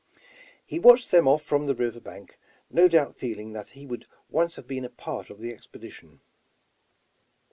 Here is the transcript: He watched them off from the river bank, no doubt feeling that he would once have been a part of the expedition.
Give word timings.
He 0.65 0.79
watched 0.79 1.11
them 1.11 1.27
off 1.27 1.43
from 1.43 1.67
the 1.67 1.75
river 1.75 1.99
bank, 1.99 2.39
no 2.71 2.87
doubt 2.87 3.15
feeling 3.15 3.53
that 3.53 3.67
he 3.77 3.85
would 3.85 4.07
once 4.31 4.55
have 4.55 4.65
been 4.65 4.83
a 4.83 4.89
part 4.89 5.29
of 5.29 5.37
the 5.37 5.53
expedition. 5.53 6.21